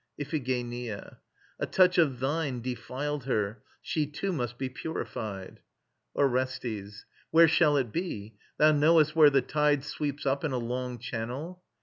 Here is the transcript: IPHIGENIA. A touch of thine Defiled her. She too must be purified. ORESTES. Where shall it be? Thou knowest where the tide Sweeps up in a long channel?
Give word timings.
IPHIGENIA. 0.17 1.19
A 1.59 1.67
touch 1.67 1.99
of 1.99 2.19
thine 2.19 2.59
Defiled 2.59 3.25
her. 3.25 3.61
She 3.83 4.07
too 4.07 4.33
must 4.33 4.57
be 4.57 4.67
purified. 4.67 5.59
ORESTES. 6.15 7.05
Where 7.29 7.47
shall 7.47 7.77
it 7.77 7.91
be? 7.91 8.33
Thou 8.57 8.71
knowest 8.71 9.15
where 9.15 9.29
the 9.29 9.43
tide 9.43 9.83
Sweeps 9.83 10.25
up 10.25 10.43
in 10.43 10.53
a 10.53 10.57
long 10.57 10.97
channel? 10.97 11.61